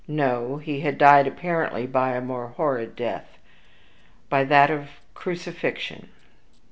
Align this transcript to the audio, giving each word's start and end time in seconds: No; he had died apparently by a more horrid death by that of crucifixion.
No; 0.07 0.57
he 0.57 0.79
had 0.79 0.97
died 0.97 1.27
apparently 1.27 1.85
by 1.85 2.13
a 2.15 2.21
more 2.21 2.47
horrid 2.47 2.95
death 2.95 3.37
by 4.29 4.43
that 4.45 4.71
of 4.71 4.89
crucifixion. 5.13 6.09